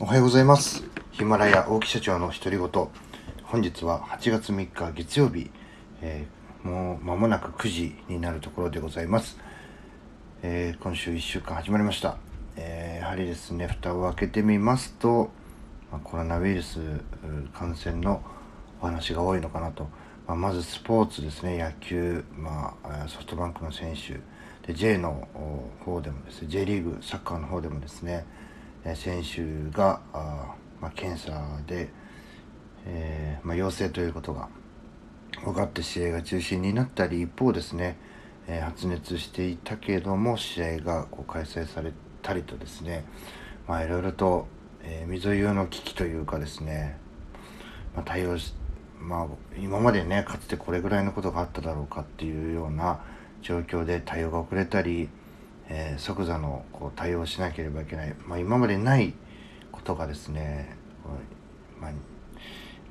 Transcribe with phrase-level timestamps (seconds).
[0.00, 0.82] おはようございます。
[1.12, 2.88] ヒマラヤ大木社長の独り言。
[3.44, 5.52] 本日は8月3日月曜日、
[6.02, 9.38] えーもう間もなく9時になるところでございます。
[10.42, 12.16] えー今週1週間始まりました。
[12.56, 15.30] えーやはりですね、蓋を開けてみますと、
[16.02, 16.80] コロナウイルス
[17.56, 18.20] 感染の
[18.80, 19.86] お話が多いのかなと。
[20.26, 24.20] まあまずスポーツですね、野球、まあ、ソフトバンクの選手、
[24.66, 25.28] で J の
[25.84, 28.26] 方でもですね、J リーグ、サッカーの方でもですね、
[28.94, 31.88] 選手が、あまあ、検査で、
[32.86, 34.48] えーまあ、陽性ということが
[35.42, 37.96] 分かって試合が中止になったり一方ですね、
[38.46, 41.92] えー発熱していたけれども試合がこう開催され
[42.22, 43.04] たりとですね
[43.66, 44.46] まあいろいろと、
[44.82, 46.98] えー、溝湯の危機というかですね、
[47.94, 48.54] まあ、対応し
[49.00, 49.26] まあ
[49.58, 53.00] 今までねかつてこれぐらいのことがあっただろうかっていうような
[53.44, 55.08] 状況で対応が遅れたり、
[55.68, 59.14] えー即座のこう対応しなければいけない、まあ、今までない
[59.72, 60.76] ことがですね
[61.80, 61.92] まあ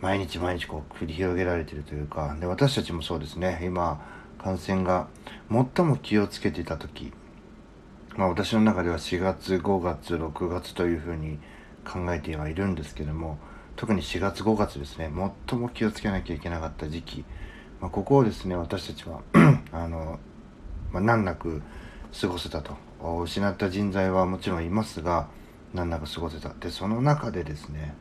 [0.02, 3.62] 毎日毎日こう繰り広げられてるというかで私たちもそうですね。
[3.64, 4.04] 今
[4.38, 5.08] 感染が
[5.50, 7.14] 最も気をつけていた時、
[8.18, 11.40] まあ、私の中では4月5月6月というふうに
[11.86, 13.38] 考えてはいるんですけども
[13.78, 15.10] 特に4月5月ですね
[15.50, 17.26] 最も気をつけなきゃいけなかった時期、
[17.80, 19.22] まあ、ここをですね私たちは
[19.72, 20.20] あの、
[20.92, 21.62] まあ、難なく
[22.20, 22.78] 過ごせたと。
[23.24, 25.28] 失った人材はもちろんいますが
[25.74, 26.54] 難なく過ごせた。
[26.54, 27.96] でその中でですね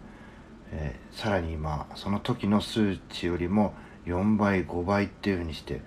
[0.70, 3.74] えーさらに今その時の数値よりも
[4.06, 5.82] 4倍5倍っていうふうにして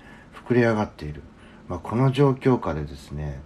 [0.48, 1.24] 膨れ上がっている、
[1.68, 3.42] まあ、この状況下でですね、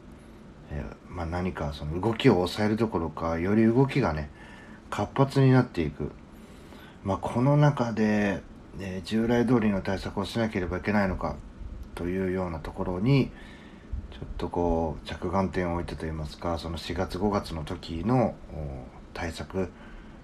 [0.72, 4.30] えーまあ、何かその動きを抑えるどころかより動きがね
[4.90, 6.12] 活発になっていく、
[7.04, 8.42] まあ、この中で、
[8.80, 11.36] えー従来通りの対策をしなければいけないのか
[11.96, 13.32] というようなところに
[14.12, 18.36] ちょっとこう着眼点を置いてといいますかその4月5月の時の
[19.14, 19.70] 対策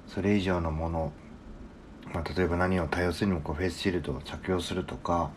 [0.08, 1.14] それ以上のもの、
[2.14, 5.32] まあ、例えば何を対応するにもこうフェイスシールドを着用するとか、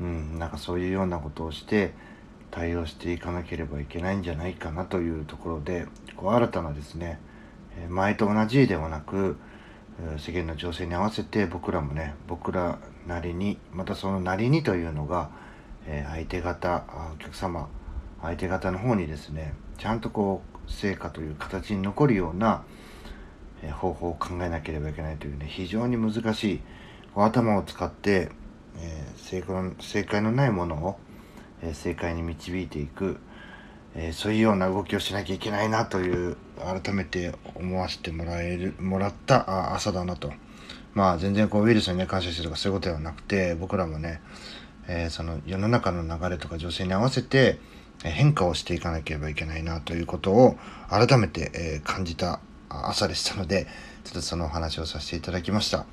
[0.00, 1.92] うん、なんかそういうようなことをして
[2.50, 5.86] 対応していかなければいけないんじゃないかなというところで
[6.16, 7.18] こう新たなですね
[7.88, 9.36] 前と同じではなく
[10.18, 15.30] 世間の情勢に合わせて僕らもね僕らなりにまたそのなりにというのが、
[15.86, 17.68] え相手方あお客様
[18.22, 22.64] 相手方の方にですねちゃんとこう成果という形に残るような
[23.64, 26.60] え方法を考えなければいけないというね非常に難しい
[27.16, 28.32] 頭を使って、
[28.80, 29.42] え正
[30.04, 30.98] 解のないものを、
[31.62, 33.18] え正解に導いていく、
[33.94, 40.32] えそういうような動きをしなきゃいけないなという改めて思わせてもらえるもらった朝だなと。
[40.92, 44.20] まあ全然こうウイルスにね感謝してるとかそういうことではなくて僕らもね、
[44.88, 47.58] えーその世の中の流れとか情勢に合わせて
[48.02, 50.56] 変化をしていかなければいけないなということを
[50.90, 53.66] 改めて、え感じた朝でしたので
[54.04, 55.86] ちょっとそのお話をさせていただきました。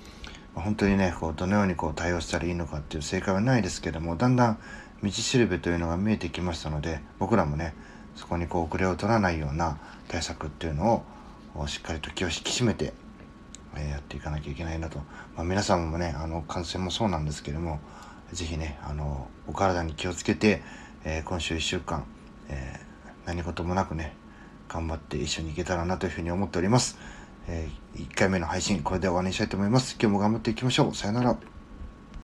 [0.53, 4.59] 本当にねこうどのようにこう対応したらいいのかっていう正解はないですけどもだんだん
[5.01, 7.73] 道しるべというのが見えてきましたので僕らもね
[8.15, 9.79] そこにこう遅れを取らないような
[10.09, 11.05] 対策っていうの
[11.55, 12.93] をしっかりと気を引き締めて、
[13.77, 14.99] えやっていかなきゃいけないなと、
[15.35, 17.79] まあ、皆さんもねあの感染もそうなんですけども
[18.33, 20.61] 是非ねあのお体に気をつけて、
[21.03, 22.05] えー今週1週間、
[22.49, 22.91] えー
[23.25, 24.13] 何事もなくね
[24.67, 26.97] 頑張って一緒に行けたらなというふうに思っております。
[27.47, 29.95] え1回目の配信これで終わりにしたいと思います。
[29.99, 30.95] 今日も頑張っていきましょう。
[30.95, 31.60] さよなら。